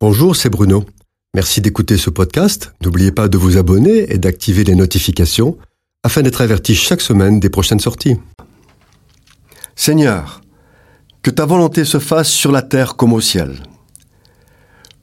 [0.00, 0.84] Bonjour, c'est Bruno.
[1.34, 2.72] Merci d'écouter ce podcast.
[2.84, 5.58] N'oubliez pas de vous abonner et d'activer les notifications
[6.04, 8.16] afin d'être averti chaque semaine des prochaines sorties.
[9.74, 10.40] Seigneur,
[11.22, 13.56] que ta volonté se fasse sur la terre comme au ciel.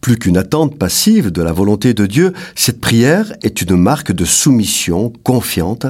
[0.00, 4.24] Plus qu'une attente passive de la volonté de Dieu, cette prière est une marque de
[4.24, 5.86] soumission confiante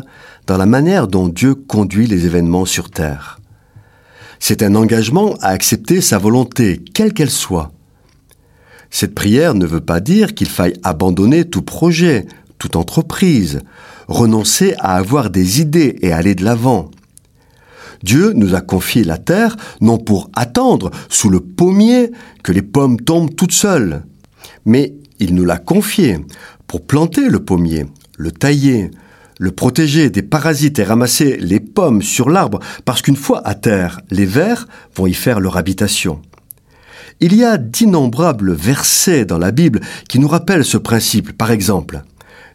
[0.46, 3.41] dans la manière dont Dieu conduit les événements sur terre.
[4.41, 7.73] C'est un engagement à accepter sa volonté, quelle qu'elle soit.
[8.91, 12.27] Cette prière ne veut pas dire qu'il faille abandonner tout projet,
[12.59, 13.61] toute entreprise,
[14.09, 16.91] renoncer à avoir des idées et aller de l'avant.
[18.03, 22.11] Dieu nous a confié la terre non pour attendre sous le pommier
[22.43, 24.03] que les pommes tombent toutes seules,
[24.65, 26.19] mais il nous l'a confié
[26.67, 27.87] pour planter le pommier,
[28.17, 28.91] le tailler,
[29.39, 34.01] le protéger des parasites et ramasser les pommes sur l'arbre, parce qu'une fois à terre,
[34.11, 36.20] les vers vont y faire leur habitation.
[37.19, 41.36] Il y a d'innombrables versets dans la Bible qui nous rappellent ce principe.
[41.36, 42.02] Par exemple,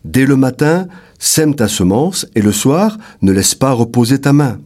[0.06, 0.88] dès le matin,
[1.20, 4.60] sème ta semence et le soir, ne laisse pas reposer ta main.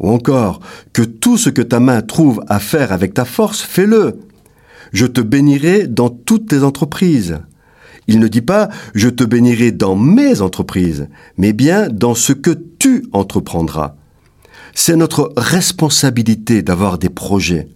[0.00, 0.60] Ou encore,
[0.92, 4.18] que tout ce que ta main trouve à faire avec ta force, fais-le.
[4.92, 7.38] Je te bénirai dans toutes tes entreprises.
[8.06, 12.50] Il ne dit pas je te bénirai dans mes entreprises, mais bien dans ce que
[12.50, 13.94] tu entreprendras.
[14.74, 17.68] C'est notre responsabilité d'avoir des projets.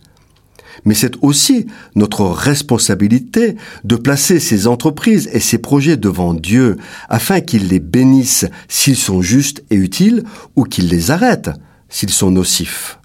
[0.84, 6.76] Mais c'est aussi notre responsabilité de placer ces entreprises et ces projets devant Dieu
[7.08, 10.24] afin qu'il les bénisse s'ils sont justes et utiles
[10.56, 11.50] ou qu'il les arrête
[11.88, 12.98] s'ils sont nocifs.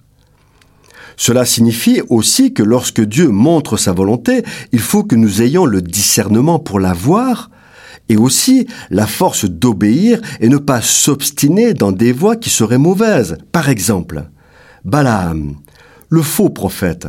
[1.16, 5.80] Cela signifie aussi que lorsque Dieu montre sa volonté, il faut que nous ayons le
[5.80, 7.50] discernement pour la voir
[8.08, 13.38] et aussi la force d'obéir et ne pas s'obstiner dans des voies qui seraient mauvaises.
[13.52, 14.24] Par exemple,
[14.84, 15.56] Balaam,
[16.14, 17.08] le faux prophète,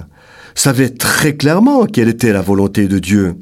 [0.55, 3.35] savait très clairement quelle était la volonté de Dieu.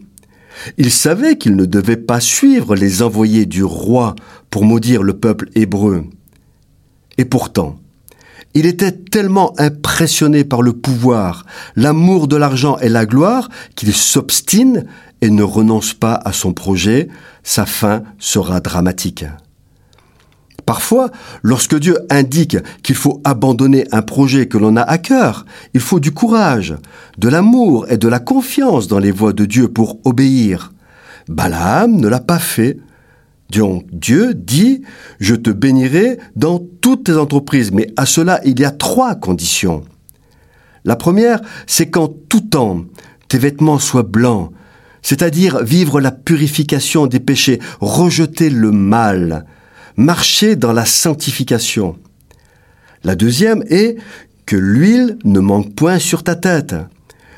[0.78, 4.16] Il savait qu'il ne devait pas suivre les envoyés du roi
[4.50, 6.04] pour maudire le peuple hébreu.
[7.18, 7.80] Et pourtant,
[8.54, 14.86] il était tellement impressionné par le pouvoir, l'amour de l'argent et la gloire qu'il s'obstine
[15.22, 17.08] et ne renonce pas à son projet,
[17.42, 19.26] sa fin sera dramatique.
[20.66, 21.10] Parfois,
[21.42, 26.00] lorsque Dieu indique qu'il faut abandonner un projet que l'on a à cœur, il faut
[26.00, 26.76] du courage,
[27.18, 30.72] de l'amour et de la confiance dans les voies de Dieu pour obéir.
[31.28, 32.78] Balaam ne l'a pas fait.
[33.50, 34.82] Donc Dieu dit,
[35.20, 39.84] je te bénirai dans toutes tes entreprises, mais à cela il y a trois conditions.
[40.86, 42.84] La première, c'est qu'en tout temps,
[43.28, 44.52] tes vêtements soient blancs,
[45.02, 49.46] c'est-à-dire vivre la purification des péchés, rejeter le mal,
[49.96, 51.98] marcher dans la sanctification.
[53.04, 53.98] La deuxième est
[54.46, 56.76] que l'huile ne manque point sur ta tête.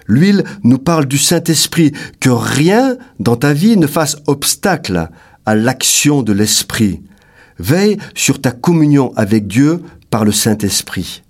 [0.07, 5.09] L'huile nous parle du Saint-Esprit, que rien dans ta vie ne fasse obstacle
[5.45, 7.01] à l'action de l'Esprit.
[7.57, 11.23] Veille sur ta communion avec Dieu par le Saint-Esprit.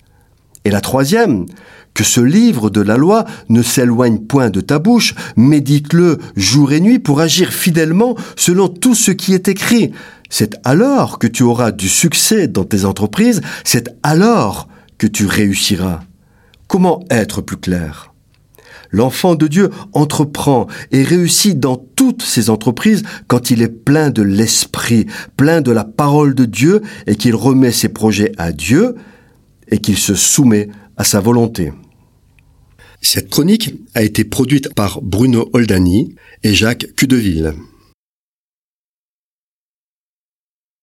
[0.65, 1.45] Et la troisième,
[1.93, 6.81] que ce livre de la loi ne s'éloigne point de ta bouche, médite-le jour et
[6.81, 9.91] nuit pour agir fidèlement selon tout ce qui est écrit.
[10.29, 14.67] C'est alors que tu auras du succès dans tes entreprises, c'est alors
[14.97, 16.01] que tu réussiras.
[16.67, 18.11] Comment être plus clair?
[18.91, 24.21] L'enfant de Dieu entreprend et réussit dans toutes ses entreprises quand il est plein de
[24.21, 25.05] l'esprit,
[25.37, 28.95] plein de la parole de Dieu et qu'il remet ses projets à Dieu
[29.69, 31.71] et qu'il se soumet à sa volonté.
[33.01, 37.53] Cette chronique a été produite par Bruno Oldani et Jacques Cudeville.